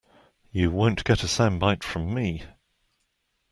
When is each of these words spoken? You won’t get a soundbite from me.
You 0.49 0.71
won’t 0.71 1.03
get 1.03 1.21
a 1.23 1.27
soundbite 1.27 1.83
from 1.83 2.11
me. 2.11 2.41